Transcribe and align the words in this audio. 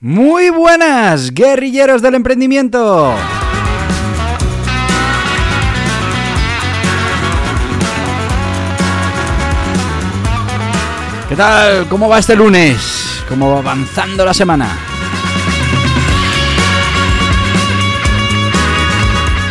Muy 0.00 0.50
buenas, 0.50 1.34
guerrilleros 1.34 2.02
del 2.02 2.14
emprendimiento. 2.14 3.12
¿Qué 11.28 11.34
tal? 11.34 11.88
¿Cómo 11.88 12.08
va 12.08 12.20
este 12.20 12.36
lunes? 12.36 13.24
¿Cómo 13.28 13.50
va 13.50 13.58
avanzando 13.58 14.24
la 14.24 14.32
semana? 14.32 14.68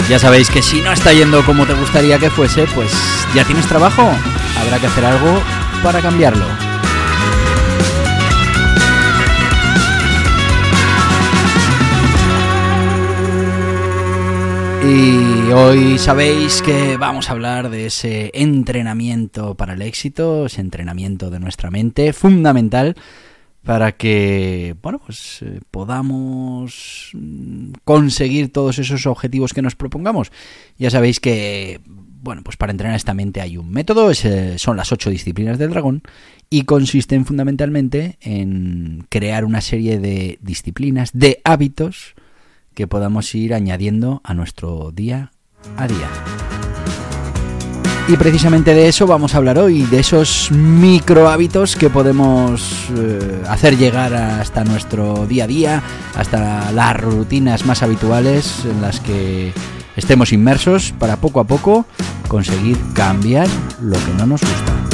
Ya 0.07 0.17
sabéis 0.17 0.49
que 0.49 0.61
si 0.61 0.79
no 0.79 0.93
está 0.93 1.11
yendo 1.11 1.45
como 1.45 1.65
te 1.65 1.73
gustaría 1.73 2.19
que 2.19 2.29
fuese, 2.29 2.67
pues 2.73 2.93
ya 3.35 3.43
tienes 3.43 3.67
trabajo. 3.67 4.09
Habrá 4.61 4.79
que 4.79 4.87
hacer 4.87 5.03
algo 5.03 5.41
para 5.83 5.99
cambiarlo. 5.99 6.66
Y 14.87 15.51
hoy 15.51 15.97
sabéis 15.97 16.61
que 16.61 16.95
vamos 16.95 17.29
a 17.29 17.33
hablar 17.33 17.69
de 17.69 17.87
ese 17.87 18.31
entrenamiento 18.33 19.55
para 19.55 19.73
el 19.73 19.81
éxito, 19.81 20.45
ese 20.45 20.61
entrenamiento 20.61 21.29
de 21.29 21.41
nuestra 21.41 21.69
mente, 21.69 22.13
fundamental 22.13 22.95
para 23.63 23.91
que 23.91 24.77
bueno 24.81 25.01
pues 25.05 25.41
eh, 25.41 25.59
podamos 25.71 27.11
mm, 27.13 27.71
conseguir 27.83 28.53
todos 28.53 28.79
esos 28.79 29.05
objetivos 29.07 29.53
que 29.53 29.61
nos 29.61 29.75
propongamos. 29.75 30.31
Ya 30.77 30.89
sabéis 30.89 31.19
que 31.19 31.81
bueno, 32.21 32.41
pues 32.43 32.55
para 32.55 32.71
entrenar 32.71 32.95
esta 32.95 33.13
mente 33.13 33.41
hay 33.41 33.57
un 33.57 33.69
método, 33.69 34.13
son 34.13 34.77
las 34.77 34.91
ocho 34.93 35.09
disciplinas 35.09 35.57
del 35.57 35.69
dragón 35.69 36.01
y 36.49 36.61
consisten 36.61 37.25
fundamentalmente 37.25 38.17
en 38.21 39.05
crear 39.09 39.43
una 39.43 39.59
serie 39.59 39.99
de 39.99 40.39
disciplinas, 40.41 41.11
de 41.13 41.41
hábitos 41.43 42.15
que 42.77 42.85
podamos 42.85 43.33
ir 43.33 43.55
añadiendo 43.55 44.21
a 44.23 44.35
nuestro 44.35 44.91
día 44.91 45.31
a 45.77 45.87
día. 45.87 46.07
Y 48.07 48.15
precisamente 48.17 48.75
de 48.75 48.87
eso 48.87 49.07
vamos 49.07 49.33
a 49.33 49.37
hablar 49.37 49.57
hoy, 49.57 49.81
de 49.81 49.99
esos 49.99 50.51
micro 50.51 51.27
hábitos 51.27 51.75
que 51.75 51.89
podemos 51.89 52.87
eh, 52.95 53.41
hacer 53.49 53.77
llegar 53.79 54.13
hasta 54.13 54.63
nuestro 54.63 55.25
día 55.25 55.45
a 55.45 55.47
día, 55.47 55.83
hasta 56.15 56.71
las 56.71 56.95
rutinas 57.01 57.65
más 57.65 57.81
habituales 57.81 58.63
en 58.63 58.79
las 58.79 58.99
que 58.99 59.53
estemos 59.95 60.31
inmersos 60.31 60.93
para 60.99 61.17
poco 61.17 61.39
a 61.39 61.45
poco 61.45 61.87
conseguir 62.27 62.77
cambiar 62.93 63.47
lo 63.81 63.97
que 63.97 64.13
no 64.19 64.27
nos 64.27 64.41
gusta. 64.41 64.86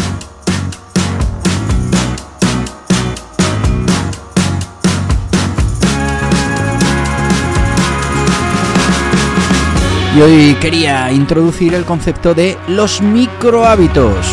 Y 10.16 10.22
hoy 10.22 10.54
quería 10.62 11.12
introducir 11.12 11.74
el 11.74 11.86
concepto 11.86 12.36
de 12.36 12.56
los 12.68 13.02
micro 13.02 13.66
hábitos. 13.66 14.32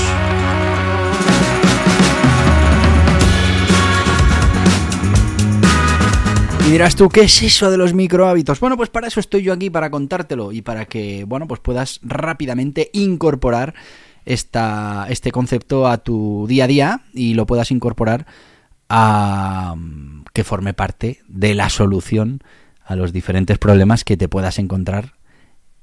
Y 6.67 6.73
dirás 6.73 6.95
tú, 6.95 7.09
¿qué 7.09 7.23
es 7.23 7.43
eso 7.43 7.71
de 7.71 7.79
los 7.79 7.95
micro 7.95 8.29
hábitos? 8.29 8.61
Bueno, 8.61 8.77
pues 8.77 8.91
para 8.91 9.07
eso 9.07 9.21
estoy 9.21 9.43
yo 9.43 9.55
aquí, 9.55 9.71
para 9.71 9.91
contártelo 9.91 10.53
y 10.53 10.61
para 10.61 10.85
que, 10.85 11.25
bueno, 11.25 11.49
pues 11.49 11.61
puedas 11.61 11.99
rápidamente 12.03 12.91
incorporar 12.93 13.73
esta, 14.27 15.07
este 15.09 15.33
concepto 15.33 15.89
a 15.89 15.97
tu 15.97 16.45
día 16.47 16.65
a 16.65 16.69
día 16.69 17.01
y 17.15 17.33
lo 17.33 17.47
puedas 17.47 17.71
incorporar 17.71 18.27
a 18.91 19.77
que 20.35 20.45
forme 20.45 20.75
parte 20.75 21.21
de 21.27 21.55
la 21.55 21.71
solución 21.71 22.43
a 22.85 22.97
los 22.97 23.15
diferentes 23.15 23.57
problemas 23.57 24.05
que 24.05 24.19
te 24.19 24.29
puedas 24.29 24.59
encontrar 24.59 25.20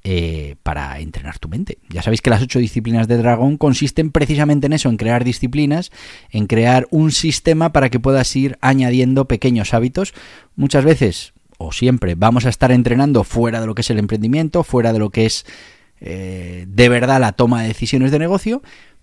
eh, 0.09 0.55
para 0.63 1.01
entrenar 1.01 1.37
tu 1.37 1.49
mente. 1.49 1.79
Ya 1.89 2.01
sabéis 2.01 2.21
que 2.21 2.29
las 2.29 2.41
ocho 2.41 2.59
disciplinas 2.59 3.09
de 3.09 3.17
dragón 3.17 3.57
consisten 3.57 4.09
precisamente 4.09 4.67
en 4.67 4.71
eso, 4.71 4.87
en 4.87 4.95
crear 4.95 5.25
disciplinas, 5.25 5.91
en 6.29 6.47
crear 6.47 6.87
un 6.91 7.11
sistema 7.11 7.73
para 7.73 7.89
que 7.89 7.99
puedas 7.99 8.33
ir 8.33 8.57
añadiendo 8.61 9.25
pequeños 9.27 9.73
hábitos. 9.73 10.13
Muchas 10.55 10.85
veces, 10.85 11.33
o 11.57 11.73
siempre, 11.73 12.15
vamos 12.15 12.45
a 12.45 12.49
estar 12.49 12.71
entrenando 12.71 13.25
fuera 13.25 13.59
de 13.59 13.67
lo 13.67 13.75
que 13.75 13.81
es 13.81 13.89
el 13.89 13.99
emprendimiento, 13.99 14.63
fuera 14.63 14.93
de 14.93 14.99
lo 14.99 15.09
que 15.09 15.25
es 15.25 15.45
eh, 15.99 16.63
de 16.69 16.87
verdad 16.87 17.19
la 17.19 17.33
toma 17.33 17.63
de 17.63 17.67
decisiones 17.67 18.09
de 18.09 18.19
negocio, 18.19 18.61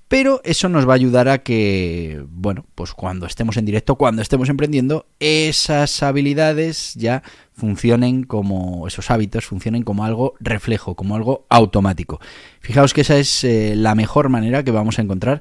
pero 0.09 0.41
eso 0.44 0.69
nos 0.69 0.87
va 0.87 0.92
a 0.92 0.97
ayudar 0.97 1.28
a 1.28 1.38
que, 1.38 2.25
bueno, 2.28 2.66
pues 2.75 2.92
cuando 2.92 3.26
estemos 3.26 3.56
en 3.56 3.65
directo, 3.65 3.97
cuando 3.97 4.20
estemos 4.20 4.48
emprendiendo, 4.48 5.06
esas 5.19 6.03
habilidades 6.03 6.94
ya 6.94 7.22
funcionen 7.53 8.25
como, 8.25 8.87
esos 8.87 9.10
hábitos 9.10 9.47
funcionen 9.47 9.82
como 9.82 10.04
algo 10.04 10.34
reflejo, 10.41 10.94
como 10.94 11.16
algo 11.16 11.47
automático. 11.48 12.20
Fijaos 12.60 12.92
que 12.92 13.00
esa 13.00 13.16
es 13.16 13.44
eh, 13.44 13.75
la 13.76 13.94
mejor 13.94 14.28
manera 14.28 14.62
que 14.62 14.70
vamos 14.70 14.98
a 14.98 15.03
encontrar 15.03 15.41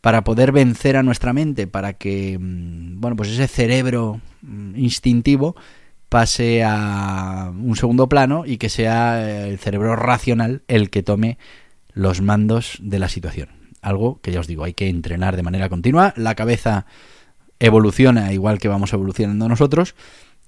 para 0.00 0.24
poder 0.24 0.52
vencer 0.52 0.96
a 0.96 1.02
nuestra 1.02 1.32
mente, 1.32 1.66
para 1.66 1.94
que, 1.94 2.36
mm, 2.38 3.00
bueno, 3.00 3.16
pues 3.16 3.30
ese 3.30 3.46
cerebro 3.46 4.20
mm, 4.42 4.76
instintivo 4.76 5.54
pase 6.08 6.62
a 6.64 7.52
un 7.56 7.76
segundo 7.76 8.08
plano 8.08 8.44
y 8.44 8.58
que 8.58 8.68
sea 8.68 9.46
el 9.46 9.58
cerebro 9.58 9.96
racional 9.96 10.62
el 10.68 10.90
que 10.90 11.02
tome 11.02 11.38
los 11.92 12.20
mandos 12.20 12.78
de 12.80 12.98
la 12.98 13.08
situación 13.08 13.63
algo 13.84 14.20
que 14.20 14.32
ya 14.32 14.40
os 14.40 14.46
digo, 14.46 14.64
hay 14.64 14.74
que 14.74 14.88
entrenar 14.88 15.36
de 15.36 15.42
manera 15.42 15.68
continua. 15.68 16.14
La 16.16 16.34
cabeza 16.34 16.86
evoluciona 17.60 18.32
igual 18.32 18.58
que 18.58 18.68
vamos 18.68 18.92
evolucionando 18.92 19.48
nosotros. 19.48 19.94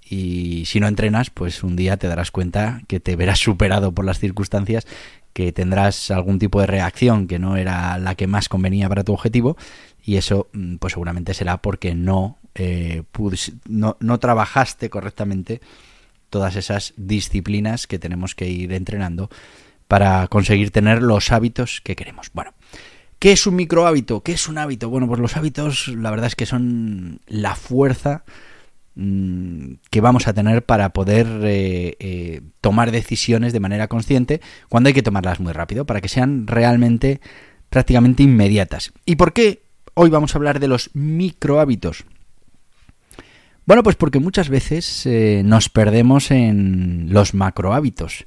Y 0.08 0.64
si 0.66 0.78
no 0.78 0.86
entrenas, 0.86 1.30
pues 1.30 1.62
un 1.62 1.74
día 1.74 1.96
te 1.96 2.06
darás 2.06 2.30
cuenta 2.30 2.82
que 2.86 3.00
te 3.00 3.16
verás 3.16 3.38
superado 3.40 3.92
por 3.92 4.04
las 4.04 4.18
circunstancias, 4.18 4.86
que 5.32 5.52
tendrás 5.52 6.10
algún 6.10 6.38
tipo 6.38 6.60
de 6.60 6.66
reacción 6.66 7.26
que 7.26 7.38
no 7.38 7.56
era 7.56 7.98
la 7.98 8.14
que 8.14 8.26
más 8.26 8.48
convenía 8.48 8.88
para 8.88 9.04
tu 9.04 9.12
objetivo. 9.12 9.56
Y 10.04 10.16
eso, 10.16 10.48
mm, 10.52 10.76
pues 10.76 10.92
seguramente 10.92 11.34
será 11.34 11.60
porque 11.60 11.94
no, 11.94 12.38
eh, 12.54 13.02
no, 13.68 13.96
no 14.00 14.18
trabajaste 14.18 14.88
correctamente 14.88 15.60
todas 16.30 16.56
esas 16.56 16.94
disciplinas 16.96 17.86
que 17.86 17.98
tenemos 17.98 18.34
que 18.34 18.48
ir 18.48 18.72
entrenando 18.72 19.30
para 19.88 20.26
conseguir 20.28 20.70
tener 20.70 21.02
los 21.02 21.32
hábitos 21.32 21.80
que 21.82 21.96
queremos. 21.96 22.30
Bueno, 22.32 22.52
¿Qué 23.26 23.32
es 23.32 23.44
un 23.48 23.56
micro 23.56 23.88
hábito? 23.88 24.22
¿Qué 24.22 24.30
es 24.30 24.48
un 24.48 24.56
hábito? 24.56 24.88
Bueno, 24.88 25.08
pues 25.08 25.18
los 25.18 25.36
hábitos 25.36 25.88
la 25.88 26.12
verdad 26.12 26.28
es 26.28 26.36
que 26.36 26.46
son 26.46 27.18
la 27.26 27.56
fuerza 27.56 28.22
mm, 28.94 29.72
que 29.90 30.00
vamos 30.00 30.28
a 30.28 30.32
tener 30.32 30.64
para 30.64 30.90
poder 30.90 31.26
eh, 31.42 31.96
eh, 31.98 32.42
tomar 32.60 32.92
decisiones 32.92 33.52
de 33.52 33.58
manera 33.58 33.88
consciente 33.88 34.40
cuando 34.68 34.86
hay 34.86 34.94
que 34.94 35.02
tomarlas 35.02 35.40
muy 35.40 35.52
rápido, 35.52 35.86
para 35.86 36.00
que 36.00 36.08
sean 36.08 36.46
realmente 36.46 37.20
prácticamente 37.68 38.22
inmediatas. 38.22 38.92
¿Y 39.04 39.16
por 39.16 39.32
qué 39.32 39.64
hoy 39.94 40.08
vamos 40.08 40.32
a 40.32 40.38
hablar 40.38 40.60
de 40.60 40.68
los 40.68 40.90
micro 40.94 41.58
hábitos? 41.58 42.04
Bueno, 43.64 43.82
pues 43.82 43.96
porque 43.96 44.20
muchas 44.20 44.48
veces 44.48 45.04
eh, 45.04 45.42
nos 45.44 45.68
perdemos 45.68 46.30
en 46.30 47.08
los 47.10 47.34
macro 47.34 47.74
hábitos 47.74 48.24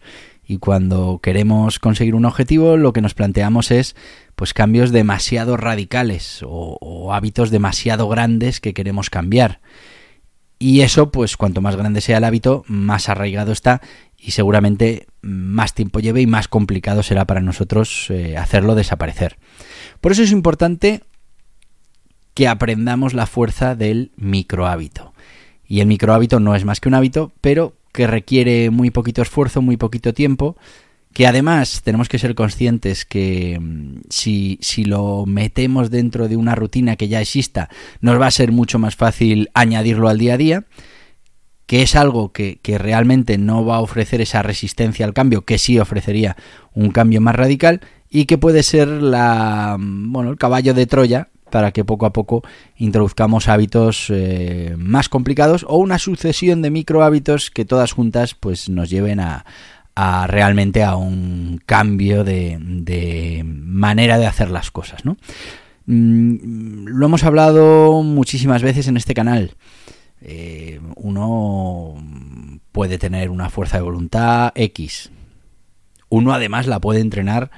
y 0.50 0.58
cuando 0.58 1.20
queremos 1.22 1.78
conseguir 1.78 2.16
un 2.16 2.26
objetivo 2.26 2.76
lo 2.76 2.92
que 2.92 3.02
nos 3.02 3.14
planteamos 3.14 3.70
es 3.70 3.96
pues 4.36 4.56
cambios 4.56 4.92
demasiado 4.92 5.58
radicales 5.58 6.40
o, 6.44 7.14
hábitos 7.14 7.52
demasiado 7.52 8.10
grandes 8.10 8.60
que 8.60 8.74
queremos 8.74 9.12
cambiar. 9.12 9.62
Y 10.58 10.82
eso, 10.82 11.12
pues 11.12 11.38
cuanto 11.38 11.62
más 11.62 11.76
grande 11.76 12.02
sea 12.02 12.18
el 12.18 12.24
hábito, 12.24 12.64
más 12.66 13.10
arraigado 13.10 13.52
está 13.52 13.80
y 14.18 14.32
seguramente 14.32 15.06
más 15.22 15.76
tiempo 15.76 16.00
lleve 16.00 16.22
y 16.22 16.28
más 16.28 16.48
complicado 16.48 17.04
será 17.04 17.26
para 17.26 17.42
nosotros 17.42 18.08
eh, 18.10 18.36
hacerlo 18.36 18.74
desaparecer. 18.74 19.38
Por 20.02 20.14
eso 20.14 20.24
es 20.24 20.32
importante 20.32 21.04
que 22.34 22.48
aprendamos 22.48 23.14
la 23.14 23.28
fuerza 23.28 23.76
del 23.76 24.14
micro 24.16 24.66
hábito. 24.66 25.14
Y 25.64 25.82
el 25.82 25.88
micro 25.88 26.12
hábito 26.12 26.40
no 26.40 26.56
es 26.56 26.66
más 26.66 26.80
que 26.80 26.90
un 26.90 26.96
hábito, 26.96 27.34
pero 27.40 27.76
que 27.92 28.08
requiere 28.08 28.70
muy 28.70 28.92
poquito 28.92 29.22
esfuerzo, 29.22 29.62
muy 29.62 29.78
poquito 29.78 30.14
tiempo, 30.14 30.58
que 31.14 31.28
además 31.28 31.82
tenemos 31.84 32.08
que 32.08 32.20
ser 32.20 32.36
conscientes 32.36 33.06
que 33.06 33.58
mm, 33.60 34.02
si, 34.10 34.60
si, 34.62 34.86
lo 34.86 35.26
metemos 35.26 35.90
dentro 35.90 36.28
de 36.28 36.38
una 36.38 36.56
rutina 36.56 36.96
que 36.96 37.08
ya 37.08 37.22
exista, 37.22 37.70
nos 38.02 38.20
va 38.20 38.28
a 38.28 38.32
ser 38.32 38.52
mucho 38.52 38.80
más 38.80 38.96
fácil 38.96 39.50
añadirlo 39.54 40.08
al 40.10 40.18
día 40.18 40.36
a 40.36 40.38
día, 40.38 40.66
que 41.66 41.82
es 41.82 41.96
algo 41.96 42.32
que, 42.32 42.60
que 42.62 42.78
realmente 42.78 43.38
no 43.38 43.66
va 43.66 43.78
a 43.78 43.82
ofrecer 43.82 44.22
esa 44.22 44.42
resistencia 44.42 45.06
al 45.06 45.14
cambio, 45.14 45.46
que 45.46 45.58
sí 45.58 45.80
ofrecería 45.80 46.36
un 46.74 46.92
cambio 46.92 47.22
más 47.22 47.36
radical, 47.36 47.82
y 48.10 48.26
que 48.26 48.38
puede 48.38 48.64
ser 48.64 48.88
la, 48.88 49.78
mm, 49.80 50.12
bueno, 50.12 50.32
el 50.32 50.38
caballo 50.38 50.74
de 50.74 50.88
Troya 50.88 51.30
para 51.50 51.72
que 51.72 51.86
poco 51.86 52.06
a 52.06 52.14
poco 52.14 52.44
introduzcamos 52.78 53.48
hábitos 53.48 54.08
eh, 54.10 54.76
más 54.78 55.10
complicados 55.10 55.66
o 55.68 55.78
una 55.78 56.00
sucesión 56.00 56.62
de 56.62 56.72
micro 56.72 57.04
hábitos 57.04 57.52
que 57.52 57.66
todas 57.66 57.92
juntas 57.92 58.36
pues 58.36 58.70
nos 58.70 58.90
lleven 58.90 59.20
a, 59.20 59.46
realmente 60.28 60.84
a 60.84 60.96
un 60.96 61.60
cambio 61.66 62.24
de, 62.24 63.42
manera 63.46 64.18
de 64.18 64.28
hacer 64.28 64.50
las 64.50 64.72
cosas, 64.72 65.04
¿no? 65.04 65.18
Mm, 65.86 66.86
lo 66.88 67.06
hemos 67.06 67.24
hablado 67.24 68.02
muchísimas 68.04 68.62
veces 68.62 68.88
en 68.88 68.96
este 68.96 69.14
canal. 69.14 69.56
Eh, 70.22 70.80
uno 70.96 71.96
puede 72.72 72.98
tener 72.98 73.30
una 73.30 73.50
fuerza 73.50 73.78
de 73.78 73.84
voluntad 73.84 74.52
X. 74.56 75.12
Uno 76.10 76.34
además 76.34 76.68
la 76.68 76.80
puede 76.80 77.02
entrenar 77.02 77.52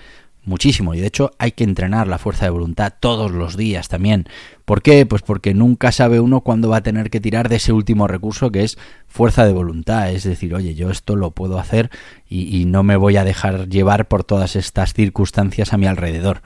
muchísimo 0.43 0.93
y 0.95 0.99
de 0.99 1.07
hecho 1.07 1.31
hay 1.37 1.51
que 1.51 1.63
entrenar 1.63 2.07
la 2.07 2.17
fuerza 2.17 2.45
de 2.45 2.51
voluntad 2.51 2.93
todos 2.99 3.31
los 3.31 3.57
días 3.57 3.87
también. 3.87 4.27
¿Por 4.65 4.81
qué? 4.81 5.05
Pues 5.05 5.21
porque 5.21 5.53
nunca 5.53 5.91
sabe 5.91 6.19
uno 6.19 6.41
cuándo 6.41 6.69
va 6.69 6.77
a 6.77 6.83
tener 6.83 7.09
que 7.09 7.19
tirar 7.19 7.49
de 7.49 7.57
ese 7.57 7.73
último 7.73 8.07
recurso 8.07 8.51
que 8.51 8.63
es 8.63 8.77
fuerza 9.07 9.45
de 9.45 9.53
voluntad. 9.53 10.11
Es 10.11 10.23
decir, 10.23 10.55
oye, 10.55 10.73
yo 10.75 10.89
esto 10.89 11.15
lo 11.15 11.31
puedo 11.31 11.59
hacer 11.59 11.89
y, 12.27 12.65
no 12.65 12.83
me 12.83 12.95
voy 12.95 13.17
a 13.17 13.25
dejar 13.25 13.67
llevar 13.67 14.07
por 14.07 14.23
todas 14.23 14.55
estas 14.55 14.93
circunstancias 14.93 15.73
a 15.73 15.77
mi 15.77 15.87
alrededor. 15.87 16.41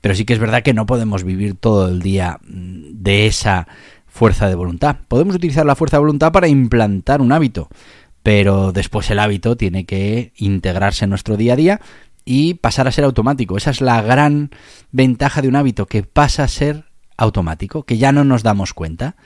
Pero 0.00 0.14
sí 0.14 0.24
que 0.24 0.32
es 0.32 0.38
verdad 0.38 0.62
que 0.62 0.72
no 0.72 0.86
podemos 0.86 1.24
vivir 1.24 1.54
todo 1.54 1.88
el 1.88 2.00
día 2.00 2.38
mm, 2.42 3.02
de 3.02 3.26
esa 3.26 3.68
fuerza 4.06 4.48
de 4.48 4.54
voluntad. 4.54 4.96
Podemos 5.08 5.34
utilizar 5.36 5.66
la 5.66 5.76
fuerza 5.76 5.98
de 5.98 6.02
voluntad 6.02 6.32
para 6.32 6.48
implantar 6.48 7.20
un 7.20 7.32
hábito, 7.32 7.68
pero 8.22 8.72
después 8.72 9.10
el 9.10 9.18
hábito 9.18 9.56
tiene 9.56 9.84
que 9.84 10.32
integrarse 10.36 11.04
en 11.04 11.10
nuestro 11.10 11.36
día 11.36 11.52
a 11.52 11.56
día 11.56 11.80
y 12.32 12.54
pasar 12.54 12.86
a 12.86 12.92
ser 12.92 13.02
automático. 13.02 13.56
Esa 13.56 13.72
es 13.72 13.80
la 13.80 14.00
gran 14.02 14.50
ventaja 14.92 15.42
de 15.42 15.48
un 15.48 15.56
hábito, 15.56 15.86
que 15.86 16.04
pasa 16.04 16.44
a 16.44 16.48
ser 16.48 16.84
automático, 17.16 17.82
que 17.82 17.98
ya 17.98 18.12
no 18.12 18.22
nos 18.22 18.44
damos 18.44 18.72
cuenta. 18.72 19.16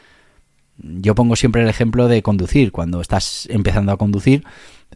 Yo 0.79 1.15
pongo 1.15 1.37
siempre 1.37 1.61
el 1.61 1.69
ejemplo 1.69 2.09
de 2.09 2.23
conducir. 2.23 2.73
Cuando 2.73 3.03
estás 3.03 3.47
empezando 3.51 3.93
a 3.93 3.99
conducir, 3.99 4.43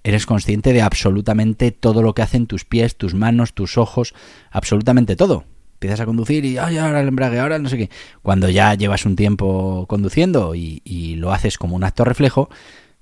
eres 0.05 0.25
consciente 0.25 0.72
de 0.72 0.81
absolutamente 0.81 1.70
todo 1.70 2.00
lo 2.00 2.14
que 2.14 2.22
hacen 2.22 2.46
tus 2.46 2.64
pies, 2.64 2.96
tus 2.96 3.12
manos, 3.12 3.52
tus 3.52 3.76
ojos, 3.76 4.14
absolutamente 4.50 5.14
todo. 5.14 5.44
Empiezas 5.75 6.00
a 6.00 6.06
conducir 6.06 6.46
y 6.46 6.56
ay, 6.56 6.78
ahora 6.78 7.02
el 7.02 7.08
embrague, 7.08 7.38
ahora 7.38 7.58
no 7.58 7.69
sé 7.69 7.76
qué. 7.76 7.90
Cuando 8.22 8.49
ya 8.49 8.72
llevas 8.72 9.05
un 9.05 9.16
tiempo 9.16 9.84
conduciendo 9.87 10.55
y, 10.55 10.81
y 10.82 11.16
lo 11.16 11.31
haces 11.34 11.58
como 11.58 11.76
un 11.76 11.84
acto 11.84 12.06
reflejo, 12.06 12.49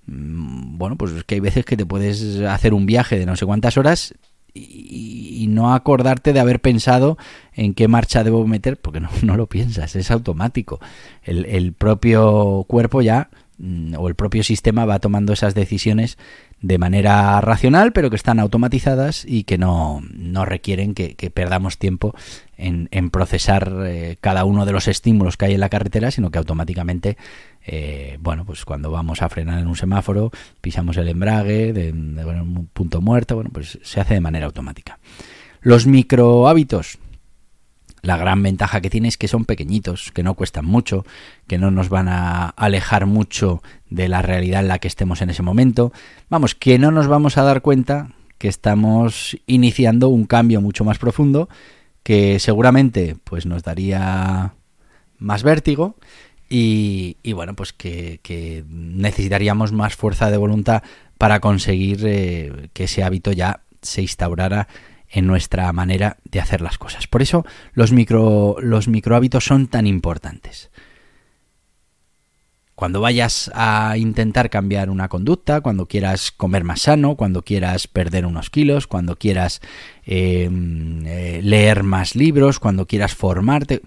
mm, 0.06 0.78
bueno, 0.78 0.96
pues 0.96 1.12
es 1.12 1.22
que 1.22 1.36
hay 1.36 1.40
veces 1.40 1.64
que 1.64 1.76
te 1.76 1.86
puedes 1.86 2.40
hacer 2.40 2.74
un 2.74 2.86
viaje 2.86 3.20
de 3.20 3.24
no 3.24 3.36
sé 3.36 3.46
cuántas 3.46 3.78
horas 3.78 4.12
y, 4.56 5.46
no 5.48 5.72
acordarte 5.72 6.32
de 6.32 6.40
haber 6.40 6.60
pensado 6.60 7.16
en 7.54 7.72
qué 7.72 7.88
marcha 7.88 8.24
debo 8.24 8.46
meter, 8.46 8.76
porque 8.78 9.00
no, 9.00 9.08
no 9.22 9.36
lo 9.36 9.46
piensas, 9.46 9.96
es 9.96 10.10
automático. 10.10 10.80
El, 11.22 11.46
el, 11.46 11.72
propio 11.72 12.64
cuerpo 12.66 13.00
ya, 13.00 13.30
o 13.96 14.08
el 14.08 14.14
propio 14.14 14.42
sistema 14.42 14.84
va 14.84 14.98
tomando 14.98 15.32
esas 15.32 15.54
decisiones 15.54 16.18
de 16.60 16.78
manera 16.78 17.40
racional, 17.40 17.92
pero 17.92 18.10
que 18.10 18.16
están 18.16 18.38
automatizadas 18.38 19.24
y 19.26 19.44
que 19.44 19.58
no, 19.58 20.02
no 20.12 20.44
requieren 20.44 20.94
que, 20.94 21.14
perdamos 21.30 21.78
tiempo 21.78 22.14
en, 22.58 23.10
procesar 23.10 23.72
eh, 23.86 24.16
cada 24.20 24.44
uno 24.44 24.66
de 24.66 24.72
los 24.72 24.88
estímulos 24.88 25.36
que 25.36 25.46
hay 25.46 25.54
en 25.54 25.60
la 25.60 25.68
carretera, 25.68 26.10
sino 26.10 26.30
que 26.30 26.38
automáticamente 26.38 27.16
eh, 27.66 28.18
bueno, 28.20 28.44
pues 28.44 28.64
cuando 28.64 28.90
vamos 28.90 29.22
a 29.22 29.28
frenar 29.28 29.58
en 29.58 29.66
un 29.66 29.76
semáforo, 29.76 30.30
pisamos 30.60 30.96
el 30.98 31.08
embrague 31.08 31.72
de, 31.72 31.92
un 31.92 32.68
punto 32.72 33.00
muerto, 33.00 33.34
bueno, 33.34 33.50
pues 33.52 33.78
se 33.82 34.00
hace 34.00 34.14
de 34.14 34.20
manera 34.20 34.46
automática. 34.46 34.98
Los 35.62 35.86
micro 35.86 36.46
hábitos, 36.46 36.98
la 38.06 38.16
gran 38.16 38.42
ventaja 38.42 38.80
que 38.80 38.90
tiene 38.90 39.08
es 39.08 39.16
que 39.16 39.28
son 39.28 39.44
pequeñitos, 39.44 40.12
que 40.12 40.22
no 40.22 40.34
cuestan 40.34 40.64
mucho, 40.64 41.04
que 41.46 41.58
no 41.58 41.70
nos 41.70 41.88
van 41.88 42.08
a 42.08 42.48
alejar 42.48 43.06
mucho 43.06 43.62
de 43.90 44.08
la 44.08 44.22
realidad 44.22 44.60
en 44.60 44.68
la 44.68 44.78
que 44.78 44.88
estemos 44.88 45.22
en 45.22 45.30
ese 45.30 45.42
momento. 45.42 45.92
Vamos, 46.30 46.54
que 46.54 46.78
no 46.78 46.90
nos 46.90 47.08
vamos 47.08 47.36
a 47.36 47.42
dar 47.42 47.62
cuenta 47.62 48.10
que 48.38 48.48
estamos 48.48 49.36
iniciando 49.46 50.08
un 50.08 50.26
cambio 50.26 50.60
mucho 50.60 50.84
más 50.84 50.98
profundo 50.98 51.48
que 52.02 52.38
seguramente 52.38 53.16
pues 53.24 53.46
nos 53.46 53.62
daría 53.62 54.54
más 55.18 55.42
vértigo 55.42 55.96
y, 56.48 57.16
bueno, 57.32 57.54
pues 57.54 57.72
que, 57.72 58.64
necesitaríamos 58.68 59.72
más 59.72 59.96
fuerza 59.96 60.30
de 60.30 60.36
voluntad 60.36 60.84
para 61.18 61.40
conseguir 61.40 62.02
eh, 62.04 62.68
que 62.72 62.84
ese 62.84 63.02
hábito 63.02 63.32
ya 63.32 63.62
se 63.82 64.02
instaurara 64.02 64.68
en 65.10 65.26
nuestra 65.26 65.72
manera 65.72 66.18
de 66.24 66.40
hacer 66.40 66.60
las 66.60 66.78
cosas. 66.78 67.06
Por 67.06 67.22
eso 67.22 67.44
los 67.72 67.92
micro, 67.92 68.56
los 68.60 68.88
micro 68.88 69.16
hábitos 69.16 69.44
son 69.44 69.66
tan 69.66 69.86
importantes. 69.86 70.70
Cuando 72.74 73.00
vayas 73.00 73.50
a 73.54 73.96
intentar 73.96 74.50
cambiar 74.50 74.90
una 74.90 75.08
conducta, 75.08 75.62
cuando 75.62 75.86
quieras 75.86 76.30
comer 76.30 76.62
más 76.62 76.82
sano, 76.82 77.16
cuando 77.16 77.40
quieras 77.40 77.88
perder 77.88 78.26
unos 78.26 78.50
kilos, 78.50 78.86
cuando 78.86 79.16
quieras 79.16 79.62
eh, 80.04 80.50
eh, 81.06 81.40
leer 81.42 81.84
más 81.84 82.14
libros, 82.14 82.58
cuando 82.58 82.86
quieras 82.86 83.14
formarte, 83.14 83.80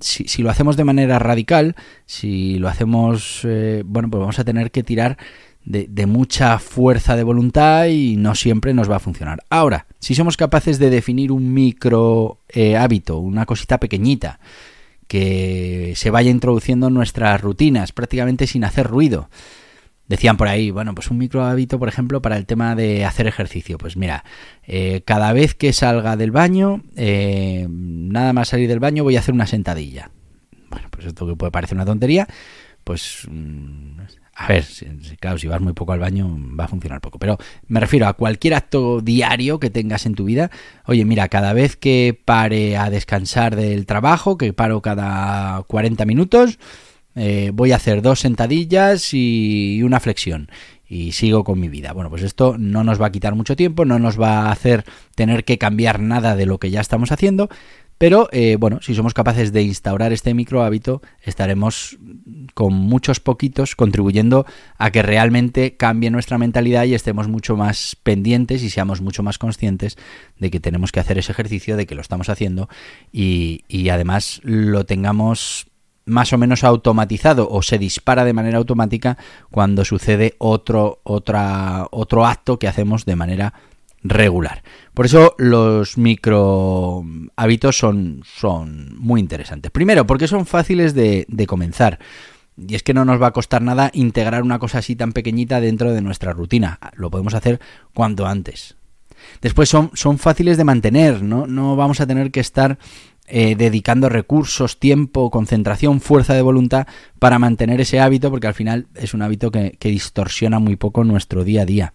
si, 0.00 0.42
lo 0.42 0.50
hacemos 0.50 0.76
de 0.76 0.84
manera 0.84 1.18
radical, 1.18 1.76
si 2.06 2.58
lo 2.58 2.68
hacemos, 2.68 3.42
eh, 3.44 3.82
bueno, 3.86 4.10
pues 4.10 4.20
vamos 4.20 4.38
a 4.38 4.44
tener 4.44 4.70
que 4.70 4.82
tirar 4.82 5.18
de, 5.64 6.06
mucha 6.06 6.58
fuerza 6.58 7.16
de 7.16 7.22
voluntad 7.22 7.86
y 7.86 8.16
no 8.16 8.34
siempre 8.34 8.74
nos 8.74 8.90
va 8.90 8.96
a 8.96 9.00
funcionar. 9.00 9.42
Ahora, 9.50 9.86
si 9.98 10.14
somos 10.14 10.36
capaces 10.36 10.78
de 10.78 10.90
definir 10.90 11.32
un 11.32 11.52
micro 11.52 12.38
eh, 12.48 12.76
hábito, 12.76 13.18
una 13.18 13.46
cosita 13.46 13.78
pequeñita, 13.78 14.40
que 15.06 15.92
se 15.96 16.10
vaya 16.10 16.30
introduciendo 16.30 16.88
en 16.88 16.94
nuestras 16.94 17.40
rutinas 17.40 17.92
prácticamente 17.92 18.46
sin 18.46 18.64
hacer 18.64 18.86
ruido, 18.86 19.28
Decían 20.12 20.36
por 20.36 20.48
ahí, 20.48 20.70
bueno, 20.70 20.94
pues 20.94 21.10
un 21.10 21.16
micro 21.16 21.42
hábito, 21.42 21.78
por 21.78 21.88
ejemplo, 21.88 22.20
para 22.20 22.36
el 22.36 22.44
tema 22.44 22.74
de 22.74 23.06
hacer 23.06 23.26
ejercicio. 23.26 23.78
Pues 23.78 23.96
mira, 23.96 24.24
eh, 24.66 25.00
cada 25.06 25.32
vez 25.32 25.54
que 25.54 25.72
salga 25.72 26.18
del 26.18 26.30
baño, 26.30 26.82
eh, 26.96 27.66
nada 27.70 28.34
más 28.34 28.48
salir 28.48 28.68
del 28.68 28.78
baño, 28.78 29.04
voy 29.04 29.16
a 29.16 29.20
hacer 29.20 29.32
una 29.32 29.46
sentadilla. 29.46 30.10
Bueno, 30.68 30.88
pues 30.90 31.06
esto 31.06 31.26
que 31.26 31.34
puede 31.34 31.50
parecer 31.50 31.76
una 31.76 31.86
tontería, 31.86 32.28
pues 32.84 33.26
mm, 33.30 34.00
a 34.34 34.48
ver, 34.48 34.64
claro, 35.20 35.36
si 35.38 35.46
vas 35.46 35.60
muy 35.60 35.74
poco 35.74 35.92
al 35.92 36.00
baño 36.00 36.38
va 36.58 36.64
a 36.64 36.68
funcionar 36.68 37.00
poco, 37.00 37.18
pero 37.18 37.38
me 37.68 37.80
refiero 37.80 38.06
a 38.06 38.14
cualquier 38.14 38.54
acto 38.54 39.00
diario 39.00 39.60
que 39.60 39.68
tengas 39.68 40.06
en 40.06 40.14
tu 40.14 40.24
vida. 40.24 40.50
Oye, 40.86 41.04
mira, 41.04 41.28
cada 41.28 41.52
vez 41.52 41.76
que 41.76 42.18
pare 42.24 42.76
a 42.78 42.88
descansar 42.88 43.56
del 43.56 43.84
trabajo, 43.84 44.38
que 44.38 44.52
paro 44.54 44.80
cada 44.80 45.62
40 45.64 46.04
minutos, 46.06 46.58
eh, 47.14 47.50
voy 47.52 47.72
a 47.72 47.76
hacer 47.76 48.00
dos 48.00 48.20
sentadillas 48.20 49.12
y 49.12 49.82
una 49.82 50.00
flexión 50.00 50.48
y 50.92 51.12
sigo 51.12 51.42
con 51.42 51.58
mi 51.58 51.68
vida. 51.68 51.94
Bueno, 51.94 52.10
pues 52.10 52.22
esto 52.22 52.56
no 52.58 52.84
nos 52.84 53.00
va 53.00 53.06
a 53.06 53.12
quitar 53.12 53.34
mucho 53.34 53.56
tiempo, 53.56 53.86
no 53.86 53.98
nos 53.98 54.20
va 54.20 54.42
a 54.42 54.52
hacer 54.52 54.84
tener 55.14 55.44
que 55.44 55.56
cambiar 55.56 56.00
nada 56.00 56.36
de 56.36 56.44
lo 56.44 56.58
que 56.58 56.70
ya 56.70 56.82
estamos 56.82 57.12
haciendo, 57.12 57.48
pero 58.02 58.28
eh, 58.32 58.56
bueno, 58.58 58.80
si 58.82 58.96
somos 58.96 59.14
capaces 59.14 59.52
de 59.52 59.62
instaurar 59.62 60.12
este 60.12 60.34
micro 60.34 60.64
hábito, 60.64 61.02
estaremos 61.22 61.98
con 62.52 62.74
muchos 62.74 63.20
poquitos 63.20 63.76
contribuyendo 63.76 64.44
a 64.76 64.90
que 64.90 65.02
realmente 65.02 65.76
cambie 65.76 66.10
nuestra 66.10 66.36
mentalidad 66.36 66.82
y 66.82 66.94
estemos 66.94 67.28
mucho 67.28 67.56
más 67.56 67.96
pendientes 68.02 68.64
y 68.64 68.70
seamos 68.70 69.02
mucho 69.02 69.22
más 69.22 69.38
conscientes 69.38 69.98
de 70.36 70.50
que 70.50 70.58
tenemos 70.58 70.90
que 70.90 70.98
hacer 70.98 71.16
ese 71.16 71.30
ejercicio, 71.30 71.76
de 71.76 71.86
que 71.86 71.94
lo 71.94 72.00
estamos 72.00 72.28
haciendo 72.28 72.68
y, 73.12 73.62
y 73.68 73.88
además 73.90 74.40
lo 74.42 74.84
tengamos 74.84 75.68
más 76.04 76.32
o 76.32 76.38
menos 76.38 76.64
automatizado 76.64 77.48
o 77.48 77.62
se 77.62 77.78
dispara 77.78 78.24
de 78.24 78.32
manera 78.32 78.58
automática 78.58 79.16
cuando 79.52 79.84
sucede 79.84 80.34
otro, 80.38 80.98
otro 81.04 82.26
acto 82.26 82.58
que 82.58 82.66
hacemos 82.66 83.04
de 83.04 83.14
manera 83.14 83.54
regular. 84.02 84.62
Por 84.94 85.06
eso 85.06 85.34
los 85.38 85.96
micro 85.98 87.04
hábitos 87.36 87.78
son, 87.78 88.22
son 88.24 88.96
muy 88.98 89.20
interesantes. 89.20 89.70
Primero, 89.70 90.06
porque 90.06 90.28
son 90.28 90.46
fáciles 90.46 90.94
de, 90.94 91.26
comenzar. 91.46 91.98
Y 92.56 92.74
es 92.74 92.82
que 92.82 92.94
no 92.94 93.04
nos 93.04 93.20
va 93.20 93.28
a 93.28 93.32
costar 93.32 93.62
nada 93.62 93.90
integrar 93.94 94.42
una 94.42 94.58
cosa 94.58 94.78
así 94.78 94.94
tan 94.94 95.12
pequeñita 95.12 95.60
dentro 95.60 95.92
de 95.92 96.02
nuestra 96.02 96.32
rutina. 96.32 96.78
Lo 96.94 97.10
podemos 97.10 97.34
hacer 97.34 97.60
cuanto 97.94 98.26
antes. 98.26 98.76
Después 99.40 99.68
son, 99.68 99.90
son 99.94 100.18
fáciles 100.18 100.56
de 100.56 100.64
mantener, 100.64 101.22
¿no? 101.22 101.46
no 101.46 101.76
vamos 101.76 102.00
a 102.00 102.06
tener 102.06 102.30
que 102.30 102.40
estar 102.40 102.78
eh, 103.28 103.54
dedicando 103.54 104.08
recursos, 104.08 104.78
tiempo, 104.78 105.30
concentración, 105.30 106.00
fuerza 106.00 106.34
de 106.34 106.42
voluntad 106.42 106.86
para 107.18 107.38
mantener 107.38 107.80
ese 107.80 108.00
hábito, 108.00 108.30
porque 108.30 108.48
al 108.48 108.54
final 108.54 108.88
es 108.94 109.14
un 109.14 109.22
hábito 109.22 109.50
que, 109.50 109.78
distorsiona 109.80 110.58
muy 110.58 110.76
poco 110.76 111.04
nuestro 111.04 111.44
día 111.44 111.62
a 111.62 111.64
día. 111.64 111.94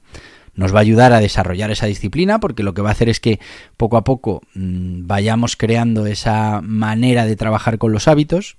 Nos 0.58 0.76
va 0.76 0.80
a 0.80 0.82
ayudar 0.82 1.14
a 1.14 1.22
desarrollar 1.22 1.72
esa 1.72 1.86
disciplina 1.86 2.40
porque 2.42 2.64
lo 2.64 2.74
que 2.74 2.82
va 2.82 2.90
a 2.90 2.92
hacer 2.92 3.08
es 3.08 3.22
que 3.22 3.40
poco 3.78 3.96
a 3.96 4.04
poco 4.04 4.42
mm, 4.54 5.08
vayamos 5.08 5.56
creando 5.56 6.06
esa 6.06 6.60
manera 6.62 7.26
de 7.26 7.38
trabajar 7.38 7.78
con 7.78 7.94
los 7.94 8.10
hábitos 8.10 8.58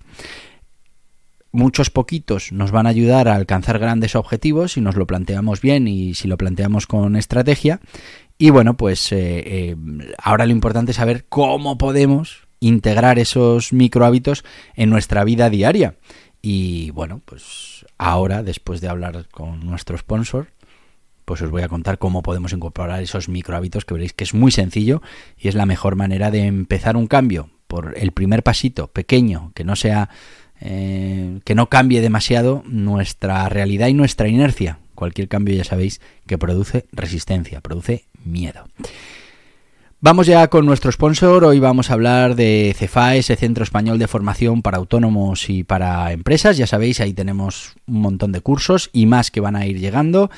muchos 1.53 1.91
poquitos 1.91 2.53
nos 2.53 2.71
van 2.71 2.87
a 2.87 2.91
ayudar 2.91 3.29
a 3.29 3.35
alcanzar 3.35 3.79
grandes 3.79 4.15
objetivos 4.15 4.73
si 4.73 4.81
nos 4.81 4.97
lo 4.97 5.07
planteamos 5.07 5.61
bien 5.61 5.89
y 5.89 6.15
si 6.15 6.29
lo 6.29 6.37
planteamos 6.37 6.87
con 6.87 7.17
estrategia. 7.17 7.81
Y 8.39 8.51
bueno, 8.51 8.77
pues 8.77 9.11
eh, 9.13 9.43
eh, 9.45 9.77
ahora 10.23 10.47
lo 10.47 10.53
importante 10.53 10.93
es 10.93 10.97
saber 10.97 11.25
cómo 11.29 11.77
podemos 11.77 12.47
integrar 12.61 13.19
esos 13.19 13.73
micro 13.73 14.05
hábitos 14.05 14.45
en 14.75 14.91
nuestra 14.91 15.25
vida 15.25 15.51
diaria. 15.51 15.97
Y 16.41 16.91
bueno, 16.93 17.21
pues 17.25 17.85
ahora, 17.99 18.43
después 18.43 18.81
de 18.81 18.89
hablar 18.89 19.27
con 19.31 19.67
nuestro 19.67 19.99
sponsor, 19.99 20.49
pues 21.29 21.43
os 21.43 21.51
voy 21.51 21.61
a 21.61 21.69
contar 21.69 21.99
cómo 21.99 22.23
podemos 22.23 22.55
incorporar 22.55 23.03
esos 23.03 23.29
micro 23.29 23.55
hábitos 23.55 23.85
que 23.85 23.93
veréis 23.93 24.15
que 24.15 24.25
es 24.25 24.33
muy 24.33 24.51
sencillo 24.51 25.03
y 25.37 25.49
es 25.49 25.55
la 25.55 25.67
mejor 25.67 25.95
manera 25.95 26.31
de 26.31 26.47
empezar 26.47 26.97
un 26.97 27.07
cambio 27.07 27.51
por 27.67 27.93
el 27.99 28.13
primer 28.13 28.43
pasito 28.43 28.87
pequeño, 28.87 29.53
que 29.55 29.63
no 29.63 29.77
sea 29.77 30.09
eh, 30.59 31.41
que 31.45 31.55
no 31.55 31.69
cambie 31.69 32.01
demasiado 32.01 32.63
nuestra 32.67 33.47
realidad 33.51 33.89
y 33.89 33.95
nuestra 33.95 34.29
inercia. 34.29 34.79
Cualquier 34.95 35.29
cambio 35.29 35.55
ya 35.55 35.65
sabéis 35.65 36.01
que 36.27 36.39
produce 36.39 36.87
resistencia, 36.93 37.61
produce 37.61 38.07
miedo. 38.25 38.65
Vamos 40.01 40.29
ya 40.29 40.49
con 40.49 40.65
nuestro 40.65 40.91
sponsor. 40.93 41.45
Hoy 41.45 41.59
vamos 41.59 41.91
a 41.91 41.95
hablar 41.95 42.37
de 42.37 42.75
CEFAE, 42.75 43.19
ese 43.19 43.37
Centro 43.37 43.65
Español 43.65 43.99
de 43.99 44.07
Formación 44.07 44.63
para 44.63 44.79
Autónomos 44.79 45.51
y 45.51 45.65
para 45.65 46.13
Empresas. 46.13 46.57
Ya 46.57 46.69
sabéis, 46.69 47.01
ahí 47.01 47.13
tenemos 47.13 47.75
un 47.87 48.01
montón 48.01 48.33
de 48.33 48.41
cursos 48.41 48.91
y 48.93 49.07
más 49.07 49.31
que 49.31 49.41
van 49.41 49.57
a 49.57 49.67
ir 49.67 49.79
llegando 49.79 50.31